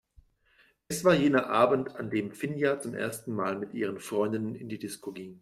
[0.87, 4.79] Es war jener Abend, an dem Finja zum ersten Mal mit ihren Freundinnen in die
[4.79, 5.39] Disco ging.